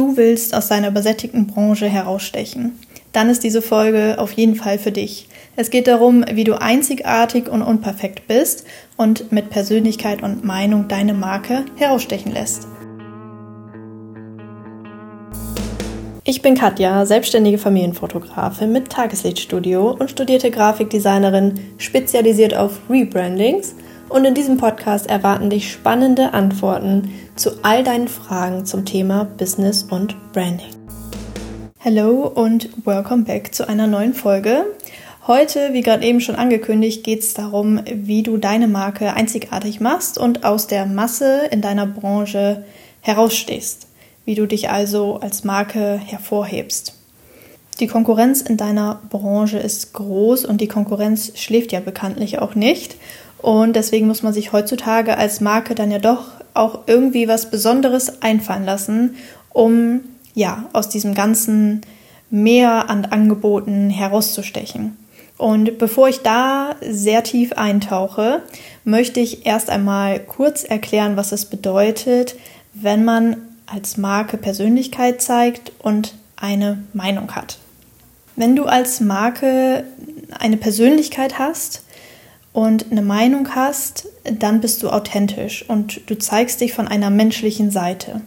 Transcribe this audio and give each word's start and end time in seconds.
Du 0.00 0.16
willst 0.16 0.54
aus 0.54 0.68
deiner 0.68 0.88
übersättigten 0.88 1.46
Branche 1.46 1.86
herausstechen. 1.86 2.78
Dann 3.12 3.28
ist 3.28 3.44
diese 3.44 3.60
Folge 3.60 4.14
auf 4.16 4.32
jeden 4.32 4.54
Fall 4.54 4.78
für 4.78 4.92
dich. 4.92 5.28
Es 5.56 5.68
geht 5.68 5.86
darum, 5.86 6.24
wie 6.32 6.44
du 6.44 6.58
einzigartig 6.58 7.50
und 7.50 7.60
unperfekt 7.60 8.26
bist 8.26 8.64
und 8.96 9.30
mit 9.30 9.50
Persönlichkeit 9.50 10.22
und 10.22 10.42
Meinung 10.42 10.88
deine 10.88 11.12
Marke 11.12 11.66
herausstechen 11.76 12.32
lässt. 12.32 12.66
Ich 16.24 16.40
bin 16.40 16.54
Katja, 16.54 17.04
selbstständige 17.04 17.58
Familienfotografin 17.58 18.72
mit 18.72 18.88
Tageslichtstudio 18.88 19.90
und 19.90 20.10
studierte 20.10 20.50
Grafikdesignerin, 20.50 21.60
spezialisiert 21.76 22.54
auf 22.54 22.78
Rebrandings. 22.88 23.74
Und 24.10 24.24
in 24.24 24.34
diesem 24.34 24.56
Podcast 24.56 25.08
erwarten 25.08 25.50
dich 25.50 25.70
spannende 25.70 26.34
Antworten 26.34 27.14
zu 27.36 27.62
all 27.62 27.84
deinen 27.84 28.08
Fragen 28.08 28.66
zum 28.66 28.84
Thema 28.84 29.24
Business 29.24 29.84
und 29.84 30.16
Branding. 30.32 30.74
Hallo 31.78 32.26
und 32.26 32.70
welcome 32.84 33.22
back 33.22 33.54
zu 33.54 33.68
einer 33.68 33.86
neuen 33.86 34.12
Folge. 34.12 34.66
Heute, 35.28 35.72
wie 35.74 35.82
gerade 35.82 36.04
eben 36.04 36.20
schon 36.20 36.34
angekündigt, 36.34 37.04
geht 37.04 37.20
es 37.20 37.34
darum, 37.34 37.82
wie 37.86 38.24
du 38.24 38.36
deine 38.36 38.66
Marke 38.66 39.14
einzigartig 39.14 39.78
machst 39.78 40.18
und 40.18 40.44
aus 40.44 40.66
der 40.66 40.86
Masse 40.86 41.42
in 41.52 41.60
deiner 41.60 41.86
Branche 41.86 42.64
herausstehst. 43.02 43.86
Wie 44.24 44.34
du 44.34 44.46
dich 44.46 44.70
also 44.70 45.20
als 45.20 45.44
Marke 45.44 46.00
hervorhebst. 46.04 46.96
Die 47.78 47.86
Konkurrenz 47.86 48.42
in 48.42 48.56
deiner 48.56 49.00
Branche 49.08 49.58
ist 49.58 49.94
groß 49.94 50.44
und 50.44 50.60
die 50.60 50.68
Konkurrenz 50.68 51.32
schläft 51.36 51.70
ja 51.70 51.80
bekanntlich 51.80 52.40
auch 52.40 52.56
nicht. 52.56 52.96
Und 53.42 53.74
deswegen 53.74 54.06
muss 54.06 54.22
man 54.22 54.32
sich 54.32 54.52
heutzutage 54.52 55.16
als 55.16 55.40
Marke 55.40 55.74
dann 55.74 55.90
ja 55.90 55.98
doch 55.98 56.26
auch 56.54 56.80
irgendwie 56.86 57.28
was 57.28 57.50
Besonderes 57.50 58.22
einfallen 58.22 58.64
lassen, 58.64 59.16
um 59.50 60.00
ja 60.34 60.64
aus 60.72 60.88
diesem 60.88 61.14
ganzen 61.14 61.82
Meer 62.30 62.88
an 62.88 63.06
Angeboten 63.06 63.90
herauszustechen. 63.90 64.96
Und 65.36 65.78
bevor 65.78 66.08
ich 66.08 66.20
da 66.20 66.76
sehr 66.82 67.24
tief 67.24 67.54
eintauche, 67.54 68.42
möchte 68.84 69.20
ich 69.20 69.46
erst 69.46 69.70
einmal 69.70 70.20
kurz 70.20 70.64
erklären, 70.64 71.16
was 71.16 71.32
es 71.32 71.46
bedeutet, 71.46 72.36
wenn 72.74 73.04
man 73.04 73.36
als 73.66 73.96
Marke 73.96 74.36
Persönlichkeit 74.36 75.22
zeigt 75.22 75.72
und 75.78 76.14
eine 76.36 76.82
Meinung 76.92 77.34
hat. 77.34 77.58
Wenn 78.36 78.54
du 78.54 78.64
als 78.64 79.00
Marke 79.00 79.84
eine 80.38 80.56
Persönlichkeit 80.56 81.38
hast, 81.38 81.84
und 82.52 82.90
eine 82.90 83.02
Meinung 83.02 83.54
hast, 83.54 84.08
dann 84.24 84.60
bist 84.60 84.82
du 84.82 84.90
authentisch 84.90 85.64
und 85.68 86.00
du 86.06 86.18
zeigst 86.18 86.60
dich 86.60 86.72
von 86.72 86.88
einer 86.88 87.10
menschlichen 87.10 87.70
Seite. 87.70 88.22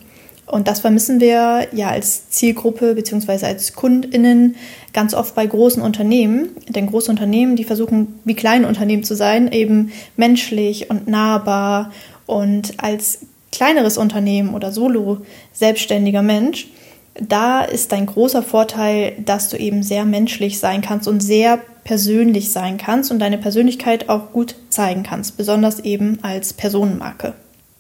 Und 0.46 0.68
das 0.68 0.82
vermissen 0.82 1.20
wir 1.20 1.68
ja 1.72 1.90
als 1.90 2.30
Zielgruppe 2.30 2.96
bzw. 2.96 3.46
als 3.46 3.74
KundInnen 3.74 4.56
ganz 4.92 5.14
oft 5.14 5.36
bei 5.36 5.46
großen 5.46 5.82
Unternehmen. 5.82 6.50
Denn 6.68 6.88
große 6.88 7.10
Unternehmen, 7.10 7.56
die 7.56 7.64
versuchen, 7.64 8.20
wie 8.24 8.36
kleine 8.36 8.68
Unternehmen 8.68 9.04
zu 9.04 9.16
sein, 9.16 9.52
eben 9.52 9.92
menschlich 10.16 10.90
und 10.90 11.08
nahbar. 11.08 11.92
Und 12.26 12.74
als 12.78 13.20
kleineres 13.52 13.98
Unternehmen 13.98 14.54
oder 14.54 14.72
solo 14.72 15.20
selbstständiger 15.54 16.22
Mensch, 16.22 16.68
da 17.16 17.64
ist 17.64 17.92
dein 17.92 18.06
großer 18.06 18.42
Vorteil, 18.42 19.14
dass 19.24 19.50
du 19.50 19.58
eben 19.58 19.84
sehr 19.84 20.06
menschlich 20.06 20.60
sein 20.60 20.82
kannst 20.82 21.08
und 21.08 21.22
sehr 21.22 21.60
persönlich 21.84 22.52
sein 22.52 22.78
kannst 22.78 23.12
und 23.12 23.20
deine 23.20 23.38
Persönlichkeit 23.38 24.10
auch 24.10 24.32
gut 24.32 24.56
zeigen 24.70 25.04
kannst, 25.04 25.38
besonders 25.38 25.80
eben 25.82 26.20
als 26.22 26.54
Personenmarke. 26.54 27.34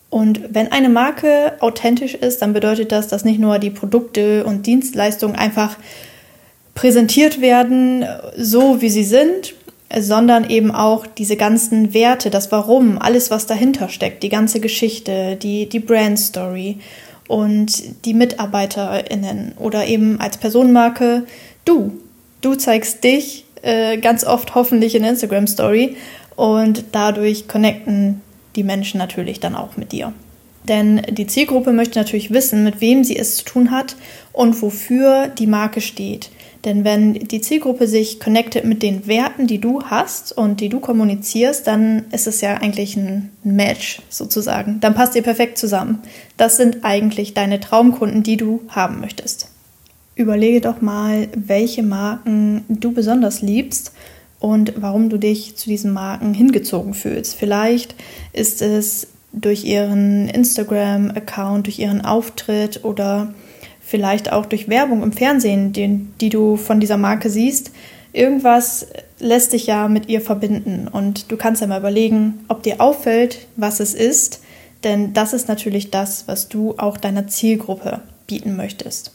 Und 0.09 0.53
wenn 0.53 0.71
eine 0.71 0.89
Marke 0.89 1.53
authentisch 1.59 2.13
ist, 2.13 2.41
dann 2.43 2.53
bedeutet 2.53 2.91
das, 2.91 3.07
dass 3.07 3.25
nicht 3.25 3.39
nur 3.39 3.57
die 3.57 3.71
Produkte 3.71 4.43
und 4.45 4.67
Dienstleistungen 4.67 5.35
einfach 5.35 5.77
präsentiert 6.75 7.41
werden, 7.41 8.05
so 8.37 8.81
wie 8.81 8.89
sie 8.89 9.03
sind, 9.03 9.55
sondern 9.99 10.49
eben 10.49 10.71
auch 10.71 11.07
diese 11.07 11.35
ganzen 11.35 11.93
Werte, 11.93 12.29
das 12.29 12.51
Warum, 12.51 12.99
alles, 12.99 13.31
was 13.31 13.47
dahinter 13.47 13.89
steckt, 13.89 14.23
die 14.23 14.29
ganze 14.29 14.59
Geschichte, 14.59 15.35
die, 15.35 15.67
die 15.67 15.79
Brand 15.79 16.19
Story 16.19 16.79
und 17.27 18.05
die 18.05 18.13
MitarbeiterInnen 18.13 19.53
oder 19.57 19.85
eben 19.85 20.19
als 20.19 20.37
Personenmarke 20.37 21.25
du. 21.65 21.99
Du 22.41 22.55
zeigst 22.55 23.03
dich 23.03 23.45
äh, 23.61 23.97
ganz 23.97 24.25
oft 24.25 24.55
hoffentlich 24.55 24.95
in 24.95 25.03
Instagram 25.03 25.47
Story 25.47 25.95
und 26.35 26.85
dadurch 26.91 27.47
connecten 27.47 28.21
die 28.55 28.63
Menschen 28.63 28.97
natürlich 28.97 29.39
dann 29.39 29.55
auch 29.55 29.77
mit 29.77 29.91
dir. 29.91 30.13
Denn 30.67 31.01
die 31.09 31.27
Zielgruppe 31.27 31.73
möchte 31.73 31.99
natürlich 31.99 32.31
wissen, 32.31 32.63
mit 32.63 32.81
wem 32.81 33.03
sie 33.03 33.17
es 33.17 33.37
zu 33.37 33.45
tun 33.45 33.71
hat 33.71 33.95
und 34.31 34.61
wofür 34.61 35.27
die 35.27 35.47
Marke 35.47 35.81
steht. 35.81 36.31
Denn 36.65 36.85
wenn 36.85 37.13
die 37.13 37.41
Zielgruppe 37.41 37.87
sich 37.87 38.21
connectet 38.21 38.63
mit 38.63 38.81
den 38.83 39.05
Werten, 39.05 39.47
die 39.47 39.59
du 39.59 39.83
hast 39.83 40.31
und 40.31 40.61
die 40.61 40.69
du 40.69 40.79
kommunizierst, 40.79 41.67
dann 41.67 42.05
ist 42.11 42.25
es 42.25 42.39
ja 42.39 42.55
eigentlich 42.55 42.95
ein 42.95 43.31
Match 43.43 44.01
sozusagen. 44.09 44.79
Dann 44.79 44.93
passt 44.95 45.15
ihr 45.15 45.23
perfekt 45.23 45.57
zusammen. 45.57 45.99
Das 46.37 46.55
sind 46.55 46.85
eigentlich 46.85 47.33
deine 47.33 47.59
Traumkunden, 47.59 48.23
die 48.23 48.37
du 48.37 48.61
haben 48.69 49.01
möchtest. 49.01 49.49
Überlege 50.15 50.61
doch 50.61 50.79
mal, 50.79 51.27
welche 51.35 51.83
Marken 51.83 52.63
du 52.69 52.93
besonders 52.93 53.41
liebst 53.41 53.91
und 54.39 54.73
warum 54.77 55.09
du 55.09 55.17
dich 55.17 55.57
zu 55.57 55.69
diesen 55.69 55.91
Marken 55.91 56.33
hingezogen 56.33 56.93
fühlst. 56.93 57.35
Vielleicht 57.35 57.95
ist 58.31 58.61
es 58.61 59.07
durch 59.33 59.65
ihren 59.65 60.29
Instagram-Account, 60.29 61.65
durch 61.65 61.79
ihren 61.79 62.05
Auftritt 62.05 62.83
oder 62.83 63.33
vielleicht 63.81 64.31
auch 64.31 64.45
durch 64.45 64.69
Werbung 64.69 65.03
im 65.03 65.11
Fernsehen, 65.11 65.73
die, 65.73 66.07
die 66.21 66.29
du 66.29 66.55
von 66.55 66.79
dieser 66.79 66.97
Marke 66.97 67.29
siehst. 67.29 67.71
Irgendwas 68.13 68.87
lässt 69.19 69.53
dich 69.53 69.65
ja 69.65 69.87
mit 69.87 70.07
ihr 70.07 70.21
verbinden 70.21 70.87
und 70.87 71.31
du 71.31 71.37
kannst 71.37 71.61
ja 71.61 71.67
mal 71.67 71.79
überlegen, 71.79 72.45
ob 72.47 72.63
dir 72.63 72.79
auffällt, 72.79 73.47
was 73.55 73.79
es 73.79 73.93
ist, 73.93 74.41
denn 74.83 75.13
das 75.13 75.33
ist 75.33 75.47
natürlich 75.47 75.89
das, 75.89 76.27
was 76.27 76.47
du 76.47 76.75
auch 76.77 76.97
deiner 76.97 77.27
Zielgruppe 77.27 78.01
bieten 78.27 78.55
möchtest. 78.55 79.11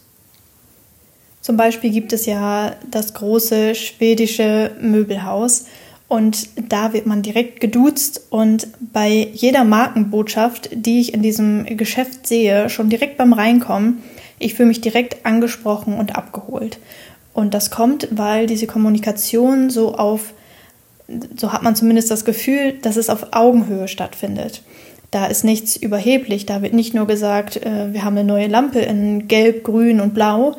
Zum 1.41 1.57
Beispiel 1.57 1.91
gibt 1.91 2.13
es 2.13 2.27
ja 2.27 2.77
das 2.91 3.15
große 3.15 3.75
schwedische 3.75 4.73
Möbelhaus 4.81 5.67
und 6.09 6.49
da 6.71 6.95
wird 6.95 7.07
man 7.07 7.21
direkt 7.21 7.61
geduzt 7.61 8.23
und 8.31 8.69
bei 8.93 9.29
jeder 9.35 9.65
Markenbotschaft, 9.65 10.71
die 10.73 11.01
ich 11.01 11.13
in 11.13 11.21
diesem 11.21 11.67
Geschäft 11.77 12.27
sehe, 12.27 12.71
schon 12.71 12.89
direkt 12.89 13.19
beim 13.19 13.35
Reinkommen, 13.35 14.03
ich 14.39 14.55
fühle 14.55 14.69
mich 14.69 14.81
direkt 14.81 15.27
angesprochen 15.27 15.99
und 15.99 16.17
abgeholt. 16.17 16.79
Und 17.35 17.53
das 17.53 17.71
kommt, 17.71 18.09
weil 18.11 18.47
diese 18.47 18.67
Kommunikation 18.67 19.69
so 19.69 19.95
auf, 19.95 20.33
so 21.37 21.53
hat 21.53 21.63
man 21.63 21.77
zumindest 21.77 22.11
das 22.11 22.25
Gefühl, 22.25 22.73
dass 22.81 22.97
es 22.97 23.11
auf 23.11 23.29
Augenhöhe 23.33 23.87
stattfindet. 23.87 24.63
Da 25.11 25.27
ist 25.27 25.45
nichts 25.45 25.77
überheblich, 25.77 26.47
da 26.47 26.63
wird 26.63 26.73
nicht 26.73 26.95
nur 26.95 27.07
gesagt, 27.07 27.57
äh, 27.65 27.93
wir 27.93 28.05
haben 28.05 28.17
eine 28.17 28.27
neue 28.27 28.49
Lampe 28.49 28.81
in 28.81 29.29
Gelb, 29.29 29.65
Grün 29.65 30.01
und 30.01 30.15
Blau, 30.15 30.57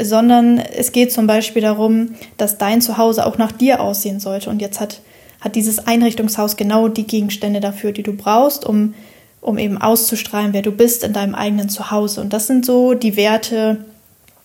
sondern 0.00 0.58
es 0.58 0.92
geht 0.92 1.12
zum 1.12 1.26
Beispiel 1.26 1.62
darum, 1.62 2.10
dass 2.36 2.58
dein 2.58 2.80
Zuhause 2.80 3.26
auch 3.26 3.38
nach 3.38 3.52
dir 3.52 3.80
aussehen 3.80 4.20
sollte. 4.20 4.50
Und 4.50 4.60
jetzt 4.60 4.80
hat, 4.80 5.00
hat 5.40 5.56
dieses 5.56 5.86
Einrichtungshaus 5.86 6.56
genau 6.56 6.88
die 6.88 7.06
Gegenstände 7.06 7.60
dafür, 7.60 7.92
die 7.92 8.02
du 8.02 8.12
brauchst, 8.12 8.64
um, 8.64 8.94
um 9.40 9.58
eben 9.58 9.78
auszustrahlen, 9.78 10.52
wer 10.52 10.62
du 10.62 10.72
bist 10.72 11.04
in 11.04 11.12
deinem 11.12 11.34
eigenen 11.34 11.68
Zuhause. 11.68 12.20
Und 12.20 12.32
das 12.32 12.46
sind 12.46 12.64
so 12.64 12.94
die 12.94 13.16
Werte, 13.16 13.84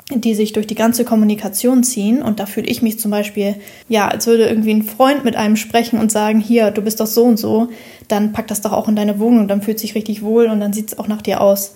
die 0.10 0.36
sich 0.36 0.54
durch 0.54 0.68
die 0.68 0.76
ganze 0.76 1.06
Kommunikation 1.06 1.84
ziehen. 1.84 2.22
Und 2.22 2.40
da 2.40 2.46
fühle 2.46 2.68
ich 2.68 2.82
mich 2.82 3.00
zum 3.00 3.12
Beispiel, 3.12 3.56
ja, 3.88 4.08
als 4.08 4.28
würde 4.28 4.48
irgendwie 4.48 4.74
ein 4.74 4.84
Freund 4.84 5.24
mit 5.24 5.36
einem 5.36 5.56
sprechen 5.56 6.00
und 6.00 6.12
sagen, 6.12 6.40
hier, 6.40 6.72
du 6.72 6.82
bist 6.82 7.00
doch 7.00 7.08
so 7.08 7.24
und 7.24 7.38
so, 7.38 7.70
dann 8.08 8.34
pack 8.34 8.48
das 8.48 8.62
doch 8.62 8.74
auch 8.74 8.88
in 8.88 8.96
deine 8.96 9.20
Wohnung, 9.20 9.48
dann 9.48 9.62
fühlt 9.62 9.80
sich 9.80 9.96
richtig 9.96 10.22
wohl 10.22 10.48
und 10.48 10.60
dann 10.60 10.74
sieht 10.74 10.90
es 10.90 11.00
auch 11.00 11.08
nach 11.08 11.22
dir 11.22 11.42
aus. 11.42 11.76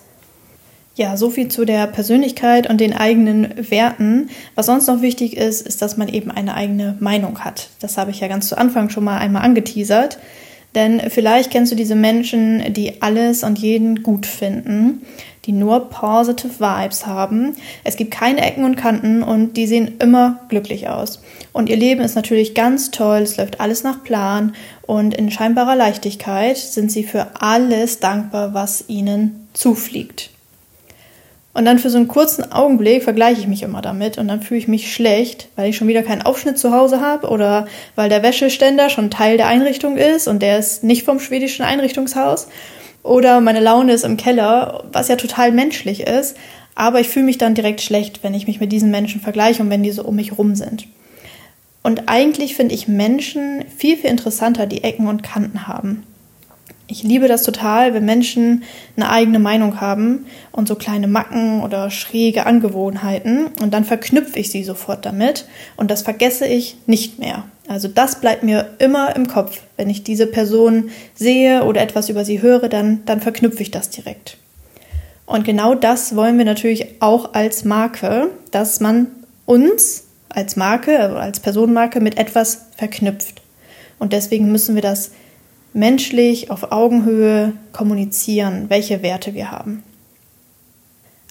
Ja, 0.98 1.16
so 1.16 1.30
viel 1.30 1.46
zu 1.46 1.64
der 1.64 1.86
Persönlichkeit 1.86 2.68
und 2.68 2.80
den 2.80 2.92
eigenen 2.92 3.70
Werten. 3.70 4.30
Was 4.56 4.66
sonst 4.66 4.88
noch 4.88 5.00
wichtig 5.00 5.36
ist, 5.36 5.64
ist, 5.64 5.80
dass 5.80 5.96
man 5.96 6.08
eben 6.08 6.28
eine 6.32 6.54
eigene 6.54 6.96
Meinung 6.98 7.38
hat. 7.44 7.68
Das 7.78 7.96
habe 7.96 8.10
ich 8.10 8.18
ja 8.18 8.26
ganz 8.26 8.48
zu 8.48 8.58
Anfang 8.58 8.90
schon 8.90 9.04
mal 9.04 9.18
einmal 9.18 9.42
angeteasert. 9.42 10.18
Denn 10.74 11.00
vielleicht 11.08 11.52
kennst 11.52 11.70
du 11.70 11.76
diese 11.76 11.94
Menschen, 11.94 12.72
die 12.72 13.00
alles 13.00 13.44
und 13.44 13.60
jeden 13.60 14.02
gut 14.02 14.26
finden, 14.26 15.02
die 15.44 15.52
nur 15.52 15.88
positive 15.88 16.58
Vibes 16.58 17.06
haben. 17.06 17.54
Es 17.84 17.94
gibt 17.94 18.10
keine 18.10 18.44
Ecken 18.44 18.64
und 18.64 18.74
Kanten 18.74 19.22
und 19.22 19.56
die 19.56 19.68
sehen 19.68 19.98
immer 20.00 20.40
glücklich 20.48 20.88
aus. 20.88 21.22
Und 21.52 21.68
ihr 21.68 21.76
Leben 21.76 22.00
ist 22.00 22.16
natürlich 22.16 22.56
ganz 22.56 22.90
toll, 22.90 23.20
es 23.20 23.36
läuft 23.36 23.60
alles 23.60 23.84
nach 23.84 24.02
Plan 24.02 24.52
und 24.82 25.14
in 25.14 25.30
scheinbarer 25.30 25.76
Leichtigkeit 25.76 26.56
sind 26.56 26.90
sie 26.90 27.04
für 27.04 27.40
alles 27.40 28.00
dankbar, 28.00 28.52
was 28.52 28.82
ihnen 28.88 29.46
zufliegt. 29.52 30.30
Und 31.58 31.64
dann 31.64 31.80
für 31.80 31.90
so 31.90 31.98
einen 31.98 32.06
kurzen 32.06 32.52
Augenblick 32.52 33.02
vergleiche 33.02 33.40
ich 33.40 33.48
mich 33.48 33.64
immer 33.64 33.82
damit 33.82 34.16
und 34.16 34.28
dann 34.28 34.42
fühle 34.42 34.60
ich 34.60 34.68
mich 34.68 34.94
schlecht, 34.94 35.48
weil 35.56 35.68
ich 35.68 35.76
schon 35.76 35.88
wieder 35.88 36.04
keinen 36.04 36.22
Aufschnitt 36.22 36.56
zu 36.56 36.70
Hause 36.70 37.00
habe 37.00 37.26
oder 37.26 37.66
weil 37.96 38.08
der 38.08 38.22
Wäscheständer 38.22 38.90
schon 38.90 39.10
Teil 39.10 39.38
der 39.38 39.48
Einrichtung 39.48 39.96
ist 39.96 40.28
und 40.28 40.40
der 40.40 40.60
ist 40.60 40.84
nicht 40.84 41.02
vom 41.02 41.18
schwedischen 41.18 41.64
Einrichtungshaus. 41.64 42.46
Oder 43.02 43.40
meine 43.40 43.58
Laune 43.58 43.92
ist 43.92 44.04
im 44.04 44.16
Keller, 44.16 44.84
was 44.92 45.08
ja 45.08 45.16
total 45.16 45.50
menschlich 45.50 46.06
ist. 46.06 46.36
Aber 46.76 47.00
ich 47.00 47.08
fühle 47.08 47.24
mich 47.24 47.38
dann 47.38 47.56
direkt 47.56 47.80
schlecht, 47.80 48.22
wenn 48.22 48.34
ich 48.34 48.46
mich 48.46 48.60
mit 48.60 48.70
diesen 48.70 48.92
Menschen 48.92 49.20
vergleiche 49.20 49.60
und 49.60 49.70
wenn 49.70 49.82
die 49.82 49.90
so 49.90 50.04
um 50.04 50.14
mich 50.14 50.38
rum 50.38 50.54
sind. 50.54 50.86
Und 51.82 52.08
eigentlich 52.08 52.54
finde 52.54 52.76
ich 52.76 52.86
Menschen 52.86 53.64
viel, 53.76 53.96
viel 53.96 54.10
interessanter, 54.10 54.66
die 54.66 54.84
Ecken 54.84 55.08
und 55.08 55.24
Kanten 55.24 55.66
haben. 55.66 56.04
Ich 56.90 57.02
liebe 57.02 57.28
das 57.28 57.42
total, 57.42 57.92
wenn 57.92 58.06
Menschen 58.06 58.62
eine 58.96 59.10
eigene 59.10 59.38
Meinung 59.38 59.78
haben 59.78 60.24
und 60.52 60.66
so 60.66 60.74
kleine 60.74 61.06
Macken 61.06 61.62
oder 61.62 61.90
schräge 61.90 62.46
Angewohnheiten 62.46 63.48
und 63.60 63.74
dann 63.74 63.84
verknüpfe 63.84 64.38
ich 64.38 64.50
sie 64.50 64.64
sofort 64.64 65.04
damit 65.04 65.46
und 65.76 65.90
das 65.90 66.00
vergesse 66.00 66.46
ich 66.46 66.78
nicht 66.86 67.18
mehr. 67.18 67.44
Also 67.68 67.88
das 67.88 68.22
bleibt 68.22 68.42
mir 68.42 68.70
immer 68.78 69.14
im 69.14 69.28
Kopf. 69.28 69.60
Wenn 69.76 69.90
ich 69.90 70.02
diese 70.02 70.26
Person 70.26 70.88
sehe 71.14 71.64
oder 71.64 71.82
etwas 71.82 72.08
über 72.08 72.24
sie 72.24 72.40
höre, 72.40 72.70
dann, 72.70 73.02
dann 73.04 73.20
verknüpfe 73.20 73.62
ich 73.62 73.70
das 73.70 73.90
direkt. 73.90 74.38
Und 75.26 75.44
genau 75.44 75.74
das 75.74 76.16
wollen 76.16 76.38
wir 76.38 76.46
natürlich 76.46 77.02
auch 77.02 77.34
als 77.34 77.66
Marke, 77.66 78.30
dass 78.50 78.80
man 78.80 79.08
uns 79.44 80.04
als 80.30 80.56
Marke, 80.56 80.98
also 80.98 81.16
als 81.16 81.40
Personenmarke 81.40 82.00
mit 82.00 82.16
etwas 82.16 82.68
verknüpft. 82.76 83.42
Und 83.98 84.14
deswegen 84.14 84.50
müssen 84.50 84.74
wir 84.74 84.82
das 84.82 85.10
menschlich 85.72 86.50
auf 86.50 86.72
Augenhöhe 86.72 87.52
kommunizieren, 87.72 88.66
welche 88.68 89.02
Werte 89.02 89.34
wir 89.34 89.50
haben. 89.50 89.82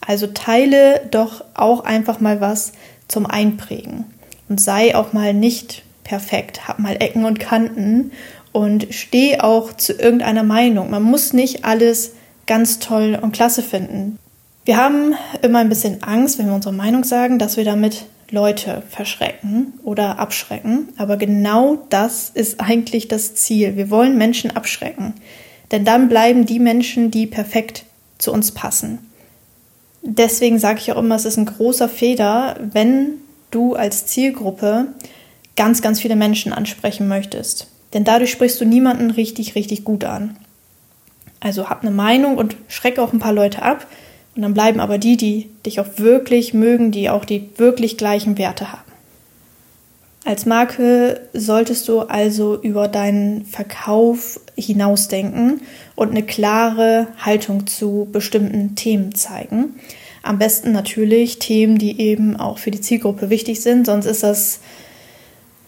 Also 0.05 0.27
teile 0.27 1.01
doch 1.11 1.43
auch 1.53 1.83
einfach 1.83 2.19
mal 2.19 2.39
was 2.39 2.71
zum 3.07 3.25
Einprägen 3.25 4.05
und 4.47 4.61
sei 4.61 4.95
auch 4.95 5.13
mal 5.13 5.33
nicht 5.33 5.83
perfekt, 6.03 6.67
hab 6.67 6.79
mal 6.79 6.95
Ecken 7.01 7.25
und 7.25 7.39
Kanten 7.39 8.11
und 8.53 8.87
steh 8.91 9.39
auch 9.39 9.73
zu 9.73 9.93
irgendeiner 9.93 10.43
Meinung. 10.43 10.89
Man 10.89 11.03
muss 11.03 11.33
nicht 11.33 11.65
alles 11.65 12.13
ganz 12.45 12.79
toll 12.79 13.19
und 13.21 13.33
klasse 13.33 13.61
finden. 13.61 14.17
Wir 14.63 14.77
haben 14.77 15.13
immer 15.41 15.59
ein 15.59 15.69
bisschen 15.69 16.03
Angst, 16.03 16.39
wenn 16.39 16.47
wir 16.47 16.55
unsere 16.55 16.73
Meinung 16.73 17.03
sagen, 17.03 17.39
dass 17.39 17.57
wir 17.57 17.65
damit 17.65 18.05
Leute 18.29 18.83
verschrecken 18.89 19.73
oder 19.83 20.19
abschrecken. 20.19 20.89
Aber 20.97 21.17
genau 21.17 21.85
das 21.89 22.29
ist 22.29 22.59
eigentlich 22.59 23.07
das 23.07 23.35
Ziel. 23.35 23.75
Wir 23.75 23.89
wollen 23.89 24.17
Menschen 24.17 24.55
abschrecken. 24.55 25.13
Denn 25.71 25.85
dann 25.85 26.09
bleiben 26.09 26.45
die 26.45 26.59
Menschen, 26.59 27.11
die 27.11 27.27
perfekt 27.27 27.85
zu 28.17 28.31
uns 28.31 28.51
passen. 28.51 28.99
Deswegen 30.01 30.59
sage 30.59 30.79
ich 30.79 30.91
auch 30.91 30.97
immer, 30.97 31.15
es 31.15 31.25
ist 31.25 31.37
ein 31.37 31.45
großer 31.45 31.89
Fehler, 31.89 32.57
wenn 32.71 33.15
du 33.51 33.75
als 33.75 34.05
Zielgruppe 34.05 34.87
ganz, 35.55 35.81
ganz 35.81 35.99
viele 35.99 36.15
Menschen 36.15 36.53
ansprechen 36.53 37.07
möchtest. 37.07 37.67
Denn 37.93 38.03
dadurch 38.03 38.31
sprichst 38.31 38.59
du 38.61 38.65
niemanden 38.65 39.11
richtig, 39.11 39.55
richtig 39.55 39.83
gut 39.83 40.03
an. 40.03 40.37
Also 41.39 41.69
hab 41.69 41.81
eine 41.81 41.91
Meinung 41.91 42.37
und 42.37 42.55
schreck 42.67 42.99
auch 42.99 43.13
ein 43.13 43.19
paar 43.19 43.33
Leute 43.33 43.61
ab, 43.61 43.87
und 44.37 44.43
dann 44.43 44.53
bleiben 44.53 44.79
aber 44.79 44.99
die, 44.99 45.17
die 45.17 45.49
dich 45.65 45.79
auch 45.79 45.87
wirklich 45.97 46.53
mögen, 46.53 46.91
die 46.91 47.09
auch 47.09 47.25
die 47.25 47.49
wirklich 47.57 47.97
gleichen 47.97 48.37
Werte 48.37 48.71
haben. 48.71 48.83
Als 50.25 50.45
Marke 50.45 51.21
solltest 51.33 51.87
du 51.87 52.01
also 52.01 52.61
über 52.61 52.87
deinen 52.87 53.45
Verkauf 53.45 54.39
hinausdenken 54.55 55.61
und 55.95 56.11
eine 56.11 56.21
klare 56.21 57.07
Haltung 57.17 57.65
zu 57.65 58.07
bestimmten 58.11 58.75
Themen 58.75 59.15
zeigen. 59.15 59.73
Am 60.21 60.37
besten 60.37 60.71
natürlich 60.71 61.39
Themen, 61.39 61.79
die 61.79 61.99
eben 61.99 62.35
auch 62.35 62.59
für 62.59 62.69
die 62.69 62.81
Zielgruppe 62.81 63.31
wichtig 63.31 63.61
sind, 63.61 63.87
sonst 63.87 64.05
ist 64.05 64.21
das 64.21 64.59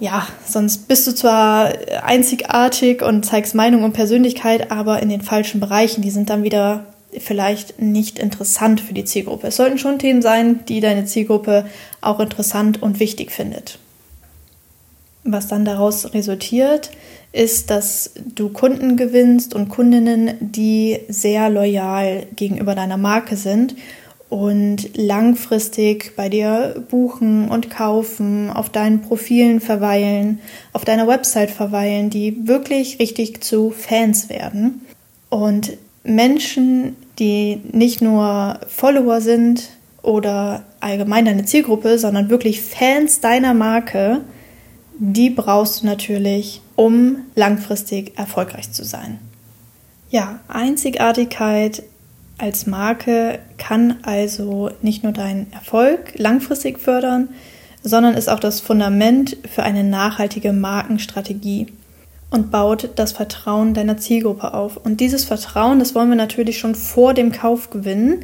ja, 0.02 0.28
sonst 0.46 0.88
bist 0.88 1.08
du 1.08 1.12
zwar 1.12 1.74
einzigartig 2.04 3.02
und 3.02 3.26
zeigst 3.26 3.56
Meinung 3.56 3.84
und 3.84 3.94
Persönlichkeit, 3.94 4.72
aber 4.72 5.02
in 5.02 5.10
den 5.10 5.22
falschen 5.22 5.60
Bereichen. 5.60 6.02
Die 6.02 6.10
sind 6.10 6.30
dann 6.30 6.44
wieder 6.44 6.86
vielleicht 7.18 7.82
nicht 7.82 8.20
interessant 8.20 8.82
für 8.82 8.94
die 8.94 9.06
Zielgruppe. 9.06 9.48
Es 9.48 9.56
sollten 9.56 9.78
schon 9.78 10.00
Themen 10.00 10.22
sein, 10.22 10.66
die 10.68 10.80
deine 10.80 11.06
Zielgruppe 11.06 11.66
auch 12.02 12.20
interessant 12.20 12.82
und 12.82 13.00
wichtig 13.00 13.32
findet. 13.32 13.80
Was 15.24 15.48
dann 15.48 15.66
daraus 15.66 16.14
resultiert, 16.14 16.92
ist, 17.32 17.70
dass 17.70 18.12
du 18.36 18.50
Kunden 18.50 18.98
gewinnst 18.98 19.54
und 19.54 19.70
Kundinnen, 19.70 20.36
die 20.40 21.00
sehr 21.08 21.50
loyal 21.50 22.26
gegenüber 22.36 22.74
deiner 22.74 22.98
Marke 22.98 23.36
sind 23.36 23.76
und 24.30 24.96
langfristig 24.96 26.16
bei 26.16 26.30
dir 26.30 26.84
buchen 26.90 27.50
und 27.50 27.70
kaufen, 27.70 28.50
auf 28.50 28.70
deinen 28.70 29.02
Profilen 29.02 29.60
verweilen, 29.60 30.40
auf 30.74 30.86
deiner 30.86 31.08
Website 31.08 31.52
verweilen, 31.52 32.10
die 32.10 32.48
wirklich 32.48 33.00
richtig 33.00 33.44
zu 33.44 33.72
Fans 33.72 34.30
werden. 34.30 34.86
Und 35.30 35.78
Menschen, 36.04 36.96
die 37.20 37.62
nicht 37.72 38.02
nur 38.02 38.60
Follower 38.68 39.22
sind 39.22 39.70
oder 40.02 40.64
allgemein 40.80 41.26
deine 41.26 41.46
Zielgruppe, 41.46 42.00
sondern 42.00 42.30
wirklich 42.30 42.62
Fans 42.62 43.20
deiner 43.20 43.54
Marke, 43.54 44.22
die 44.98 45.30
brauchst 45.30 45.82
du 45.82 45.86
natürlich, 45.86 46.62
um 46.76 47.18
langfristig 47.36 48.18
erfolgreich 48.18 48.72
zu 48.72 48.84
sein. 48.84 49.20
Ja, 50.10 50.40
Einzigartigkeit 50.48 51.84
als 52.38 52.66
Marke 52.66 53.40
kann 53.58 53.98
also 54.02 54.72
nicht 54.82 55.04
nur 55.04 55.12
deinen 55.12 55.52
Erfolg 55.52 56.18
langfristig 56.18 56.80
fördern, 56.80 57.30
sondern 57.84 58.16
ist 58.16 58.30
auch 58.30 58.40
das 58.40 58.60
Fundament 58.60 59.38
für 59.54 59.64
eine 59.64 59.84
nachhaltige 59.84 60.54
Markenstrategie 60.54 61.68
und 62.32 62.52
baut 62.52 62.90
das 62.96 63.12
Vertrauen 63.12 63.74
deiner 63.74 63.98
Zielgruppe 63.98 64.54
auf. 64.54 64.78
Und 64.78 65.00
dieses 65.00 65.26
Vertrauen, 65.26 65.80
das 65.80 65.96
wollen 65.96 66.10
wir 66.10 66.16
natürlich 66.16 66.60
schon 66.60 66.76
vor 66.76 67.14
dem 67.14 67.32
Kauf 67.32 67.70
gewinnen, 67.70 68.24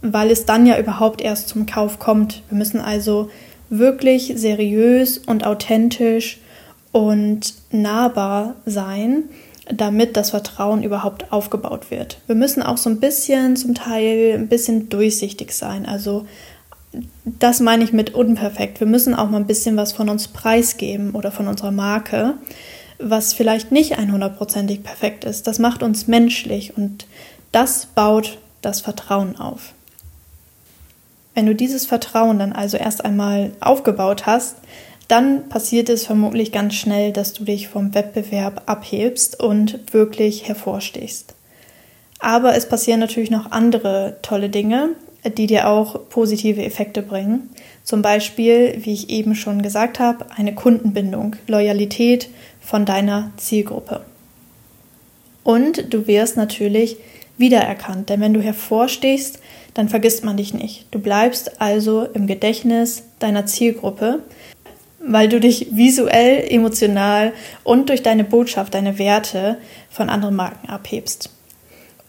weil 0.00 0.30
es 0.30 0.46
dann 0.46 0.66
ja 0.66 0.78
überhaupt 0.78 1.20
erst 1.20 1.48
zum 1.48 1.66
Kauf 1.66 1.98
kommt. 1.98 2.42
Wir 2.48 2.58
müssen 2.58 2.80
also 2.80 3.30
wirklich 3.68 4.32
seriös 4.36 5.18
und 5.18 5.46
authentisch 5.46 6.38
und 6.92 7.54
nahbar 7.70 8.54
sein, 8.66 9.24
damit 9.72 10.16
das 10.16 10.30
Vertrauen 10.30 10.82
überhaupt 10.82 11.32
aufgebaut 11.32 11.90
wird. 11.90 12.18
Wir 12.26 12.34
müssen 12.34 12.62
auch 12.62 12.76
so 12.76 12.90
ein 12.90 13.00
bisschen 13.00 13.56
zum 13.56 13.74
Teil 13.74 14.34
ein 14.34 14.48
bisschen 14.48 14.88
durchsichtig 14.88 15.52
sein. 15.52 15.86
Also 15.86 16.26
das 17.24 17.60
meine 17.60 17.84
ich 17.84 17.92
mit 17.92 18.14
unperfekt. 18.14 18.80
Wir 18.80 18.86
müssen 18.86 19.14
auch 19.14 19.30
mal 19.30 19.38
ein 19.38 19.46
bisschen 19.46 19.76
was 19.76 19.92
von 19.92 20.08
uns 20.08 20.28
preisgeben 20.28 21.12
oder 21.12 21.32
von 21.32 21.48
unserer 21.48 21.70
Marke 21.70 22.34
was 23.02 23.32
vielleicht 23.32 23.72
nicht 23.72 23.98
100%ig 23.98 24.82
perfekt 24.82 25.24
ist. 25.24 25.46
Das 25.46 25.58
macht 25.58 25.82
uns 25.82 26.06
menschlich 26.06 26.76
und 26.76 27.06
das 27.52 27.86
baut 27.86 28.38
das 28.62 28.80
Vertrauen 28.80 29.36
auf. 29.36 29.72
Wenn 31.34 31.46
du 31.46 31.54
dieses 31.54 31.86
Vertrauen 31.86 32.38
dann 32.38 32.52
also 32.52 32.76
erst 32.76 33.04
einmal 33.04 33.52
aufgebaut 33.60 34.26
hast, 34.26 34.56
dann 35.08 35.48
passiert 35.48 35.88
es 35.88 36.06
vermutlich 36.06 36.52
ganz 36.52 36.74
schnell, 36.74 37.12
dass 37.12 37.32
du 37.32 37.44
dich 37.44 37.68
vom 37.68 37.94
Wettbewerb 37.94 38.62
abhebst 38.66 39.40
und 39.40 39.92
wirklich 39.92 40.48
hervorstehst. 40.48 41.34
Aber 42.18 42.54
es 42.56 42.68
passieren 42.68 43.00
natürlich 43.00 43.30
noch 43.30 43.50
andere 43.50 44.18
tolle 44.22 44.48
Dinge, 44.48 44.90
die 45.36 45.46
dir 45.46 45.68
auch 45.68 46.08
positive 46.08 46.64
Effekte 46.64 47.02
bringen. 47.02 47.50
Zum 47.84 48.00
Beispiel, 48.02 48.78
wie 48.80 48.92
ich 48.92 49.10
eben 49.10 49.34
schon 49.34 49.62
gesagt 49.62 49.98
habe, 49.98 50.26
eine 50.36 50.54
Kundenbindung, 50.54 51.36
Loyalität 51.46 52.28
von 52.62 52.84
deiner 52.84 53.32
Zielgruppe. 53.36 54.02
Und 55.44 55.92
du 55.92 56.06
wirst 56.06 56.36
natürlich 56.36 56.96
wiedererkannt, 57.36 58.08
denn 58.08 58.20
wenn 58.20 58.34
du 58.34 58.40
hervorstehst, 58.40 59.40
dann 59.74 59.88
vergisst 59.88 60.24
man 60.24 60.36
dich 60.36 60.54
nicht. 60.54 60.86
Du 60.90 60.98
bleibst 60.98 61.60
also 61.60 62.04
im 62.04 62.26
Gedächtnis 62.26 63.04
deiner 63.18 63.46
Zielgruppe, 63.46 64.22
weil 65.04 65.28
du 65.28 65.40
dich 65.40 65.68
visuell, 65.72 66.46
emotional 66.48 67.32
und 67.64 67.88
durch 67.88 68.02
deine 68.02 68.24
Botschaft, 68.24 68.74
deine 68.74 68.98
Werte 68.98 69.58
von 69.90 70.08
anderen 70.08 70.36
Marken 70.36 70.68
abhebst. 70.68 71.30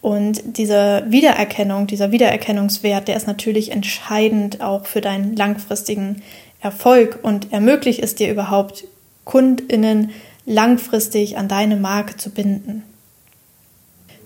Und 0.02 0.58
diese 0.58 1.06
Wiedererkennung, 1.08 1.88
dieser 1.88 2.12
Wiedererkennungswert, 2.12 3.08
der 3.08 3.16
ist 3.16 3.26
natürlich 3.26 3.72
entscheidend 3.72 4.62
auch 4.62 4.86
für 4.86 5.00
deinen 5.00 5.36
langfristigen 5.36 6.22
Erfolg 6.60 7.20
und 7.24 7.54
ermöglicht 7.54 8.04
es 8.04 8.14
dir 8.14 8.30
überhaupt, 8.30 8.84
KundInnen 9.24 10.12
langfristig 10.46 11.38
an 11.38 11.48
deine 11.48 11.76
Marke 11.76 12.18
zu 12.18 12.30
binden. 12.30 12.84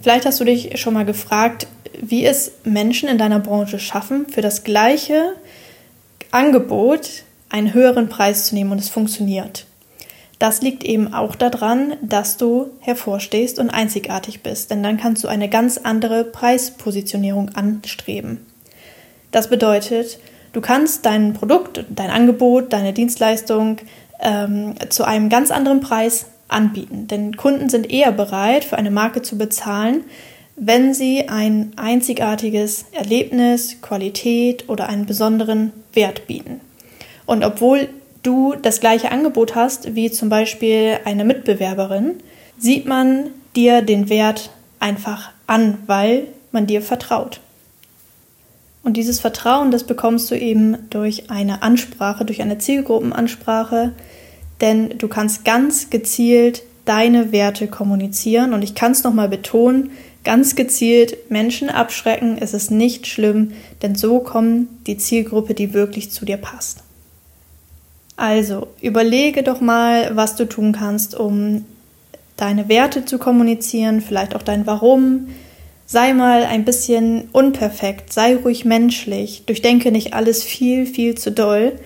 Vielleicht 0.01 0.25
hast 0.25 0.39
du 0.39 0.45
dich 0.45 0.79
schon 0.79 0.93
mal 0.93 1.05
gefragt, 1.05 1.67
wie 1.99 2.25
es 2.25 2.51
Menschen 2.63 3.09
in 3.09 3.17
deiner 3.17 3.39
Branche 3.39 3.79
schaffen, 3.79 4.27
für 4.27 4.41
das 4.41 4.63
gleiche 4.63 5.33
Angebot 6.31 7.23
einen 7.49 7.73
höheren 7.73 8.09
Preis 8.09 8.45
zu 8.45 8.55
nehmen 8.55 8.71
und 8.71 8.79
es 8.79 8.89
funktioniert. 8.89 9.65
Das 10.39 10.61
liegt 10.61 10.83
eben 10.83 11.13
auch 11.13 11.33
daran, 11.33 11.93
dass 12.01 12.37
du 12.37 12.67
hervorstehst 12.79 13.57
und 13.57 13.71
einzigartig 13.71 14.43
bist, 14.43 14.69
denn 14.69 14.83
dann 14.83 14.97
kannst 14.97 15.23
du 15.23 15.27
eine 15.27 15.49
ganz 15.49 15.79
andere 15.79 16.23
Preispositionierung 16.23 17.49
anstreben. 17.55 18.45
Das 19.31 19.49
bedeutet, 19.49 20.19
du 20.53 20.61
kannst 20.61 21.05
dein 21.07 21.33
Produkt, 21.33 21.85
dein 21.89 22.11
Angebot, 22.11 22.71
deine 22.71 22.93
Dienstleistung 22.93 23.77
ähm, 24.19 24.75
zu 24.89 25.03
einem 25.03 25.29
ganz 25.29 25.51
anderen 25.51 25.79
Preis 25.79 26.27
anbieten. 26.47 27.07
Denn 27.07 27.35
Kunden 27.35 27.69
sind 27.69 27.91
eher 27.91 28.11
bereit, 28.11 28.63
für 28.63 28.77
eine 28.77 28.91
Marke 28.91 29.21
zu 29.21 29.37
bezahlen, 29.37 30.03
wenn 30.55 30.93
sie 30.93 31.27
ein 31.27 31.73
einzigartiges 31.75 32.85
Erlebnis, 32.91 33.81
Qualität 33.81 34.67
oder 34.69 34.89
einen 34.89 35.05
besonderen 35.05 35.71
Wert 35.93 36.25
bieten. 36.25 36.61
Und 37.25 37.43
obwohl 37.43 37.89
du 38.23 38.55
das 38.59 38.79
gleiche 38.79 39.11
Angebot 39.11 39.55
hast 39.55 39.95
wie 39.95 40.09
zum 40.11 40.29
Beispiel 40.29 40.99
eine 41.05 41.25
Mitbewerberin, 41.25 42.15
sieht 42.57 42.85
man 42.87 43.29
dir 43.55 43.81
den 43.81 44.09
Wert 44.09 44.49
einfach 44.79 45.31
an, 45.45 45.77
weil 45.85 46.27
man 46.51 46.65
dir 46.65 46.81
vertraut. 46.81 47.39
Und 48.87 48.95
dieses 48.95 49.19
Vertrauen, 49.19 49.69
das 49.69 49.83
bekommst 49.83 50.31
du 50.31 50.35
eben 50.35 50.77
durch 50.89 51.29
eine 51.29 51.61
Ansprache, 51.61 52.23
durch 52.23 52.41
eine 52.41 52.57
Zielgruppenansprache, 52.57 53.91
denn 54.61 54.97
du 54.97 55.09
kannst 55.09 55.43
ganz 55.43 55.89
gezielt 55.89 56.63
deine 56.85 57.33
Werte 57.33 57.67
kommunizieren 57.67 58.53
und 58.53 58.61
ich 58.61 58.75
kann 58.75 58.93
es 58.93 59.03
nochmal 59.03 59.27
betonen, 59.27 59.91
ganz 60.23 60.55
gezielt 60.55 61.29
Menschen 61.29 61.69
abschrecken, 61.69 62.37
es 62.39 62.53
ist 62.53 62.71
nicht 62.71 63.07
schlimm, 63.07 63.51
denn 63.81 63.95
so 63.95 64.21
kommt 64.21 64.69
die 64.87 64.95
Zielgruppe, 64.95 65.53
die 65.53 65.73
wirklich 65.73 66.11
zu 66.11 66.23
dir 66.23 66.37
passt. 66.37 66.83
Also, 68.15 68.67
überlege 68.81 69.43
doch 69.43 69.59
mal, 69.59 70.15
was 70.15 70.37
du 70.37 70.47
tun 70.47 70.71
kannst, 70.71 71.13
um 71.13 71.65
deine 72.37 72.69
Werte 72.69 73.03
zu 73.03 73.17
kommunizieren, 73.17 73.99
vielleicht 73.99 74.33
auch 74.33 74.43
dein 74.43 74.65
Warum. 74.65 75.27
Sei 75.89 76.13
mal 76.13 76.43
ein 76.43 76.65
bisschen 76.65 77.29
unperfekt, 77.31 78.11
sei 78.11 78.35
ruhig 78.35 78.65
menschlich, 78.65 79.43
durchdenke 79.45 79.89
nicht 79.89 80.13
alles 80.13 80.43
viel, 80.43 80.85
viel 80.85 81.15
zu 81.15 81.31
doll 81.31 81.79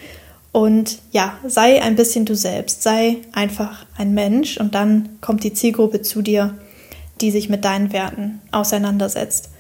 und 0.52 0.98
ja, 1.12 1.38
sei 1.48 1.84
ein 1.84 1.96
bisschen 1.96 2.26
du 2.26 2.36
selbst, 2.36 2.82
sei 2.82 3.18
einfach 3.32 3.86
ein 3.96 4.16
Mensch 4.16 4.58
und 4.58 4.74
dann 4.74 5.10
kommt 5.22 5.44
die 5.44 5.54
Zielgruppe 5.54 6.02
zu 6.02 6.24
dir, 6.24 6.56
die 7.22 7.30
sich 7.30 7.48
mit 7.48 7.64
deinen 7.64 7.94
Werten 7.94 8.42
auseinandersetzt. 8.52 9.52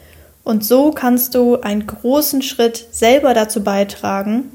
Und 0.43 0.65
so 0.65 0.89
kannst 0.89 1.35
du 1.35 1.61
einen 1.61 1.85
großen 1.85 2.41
Schritt 2.41 2.87
selber 2.89 3.35
dazu 3.35 3.63
beitragen, 3.63 4.45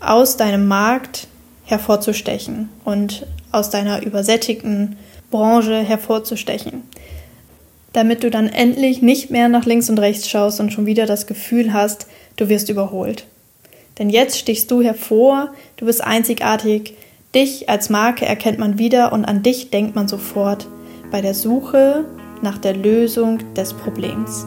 aus 0.00 0.36
deinem 0.36 0.68
Markt 0.68 1.28
hervorzustechen 1.64 2.68
und 2.84 3.26
aus 3.52 3.70
deiner 3.70 4.02
übersättigten 4.02 4.96
Branche 5.30 5.78
hervorzustechen. 5.78 6.82
Damit 7.94 8.24
du 8.24 8.30
dann 8.30 8.48
endlich 8.48 9.02
nicht 9.02 9.30
mehr 9.30 9.48
nach 9.48 9.64
links 9.64 9.88
und 9.88 9.98
rechts 10.00 10.28
schaust 10.28 10.60
und 10.60 10.72
schon 10.72 10.84
wieder 10.84 11.06
das 11.06 11.26
Gefühl 11.26 11.72
hast, 11.72 12.06
du 12.36 12.48
wirst 12.48 12.68
überholt. 12.68 13.24
Denn 13.98 14.10
jetzt 14.10 14.36
stichst 14.36 14.70
du 14.70 14.82
hervor, 14.82 15.54
du 15.76 15.86
bist 15.86 16.02
einzigartig, 16.02 16.94
dich 17.34 17.68
als 17.68 17.90
Marke 17.90 18.26
erkennt 18.26 18.58
man 18.58 18.78
wieder 18.78 19.12
und 19.12 19.24
an 19.24 19.42
dich 19.42 19.70
denkt 19.70 19.94
man 19.94 20.08
sofort 20.08 20.66
bei 21.12 21.20
der 21.20 21.34
Suche 21.34 22.04
nach 22.42 22.58
der 22.58 22.74
Lösung 22.74 23.54
des 23.54 23.72
Problems. 23.72 24.44